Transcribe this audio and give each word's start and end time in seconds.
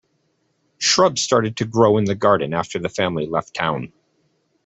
Shrubs 0.79 1.21
started 1.21 1.57
to 1.57 1.65
grow 1.65 1.99
in 1.99 2.05
the 2.05 2.15
garden 2.15 2.55
after 2.55 2.79
that 2.79 2.89
family 2.89 3.27
left 3.27 3.53
town. 3.53 3.93